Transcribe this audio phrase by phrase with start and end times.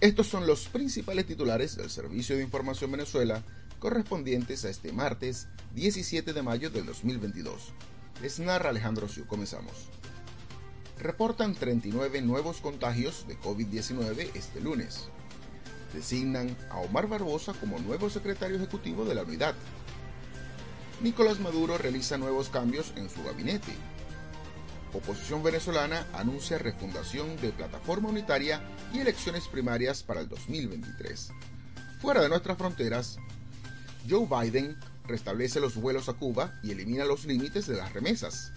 [0.00, 3.42] Estos son los principales titulares del Servicio de Información Venezuela
[3.78, 7.74] correspondientes a este martes 17 de mayo del 2022.
[8.22, 9.26] Les narra Alejandro Siu.
[9.26, 9.90] Comenzamos.
[10.98, 15.10] Reportan 39 nuevos contagios de COVID-19 este lunes.
[15.92, 19.54] Designan a Omar Barbosa como nuevo secretario ejecutivo de la unidad.
[21.02, 23.72] Nicolás Maduro realiza nuevos cambios en su gabinete
[24.92, 28.60] Oposición venezolana anuncia refundación de plataforma unitaria
[28.92, 31.30] y elecciones primarias para el 2023.
[32.00, 33.18] Fuera de nuestras fronteras,
[34.08, 38.52] Joe Biden restablece los vuelos a Cuba y elimina los límites de las remesas.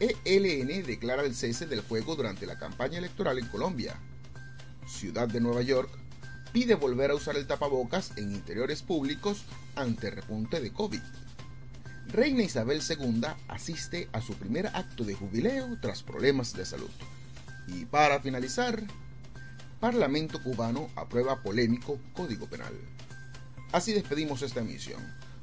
[0.00, 4.00] ELN declara el cese del fuego durante la campaña electoral en Colombia.
[4.88, 5.90] Ciudad de Nueva York
[6.52, 9.44] pide volver a usar el tapabocas en interiores públicos
[9.76, 11.02] ante repunte de COVID.
[12.12, 16.90] Reina Isabel II asiste a su primer acto de jubileo tras problemas de salud.
[17.68, 18.82] Y para finalizar,
[19.78, 22.74] Parlamento cubano aprueba polémico Código Penal.
[23.72, 25.00] Así despedimos esta emisión.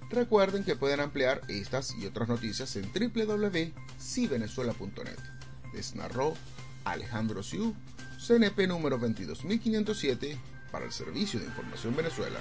[0.09, 5.19] Recuerden que pueden ampliar estas y otras noticias en www.civenezuela.net.
[5.73, 6.35] Les narró
[6.83, 7.73] Alejandro Siu,
[8.19, 10.37] CNP número 22507
[10.71, 12.39] para el Servicio de Información Venezuela.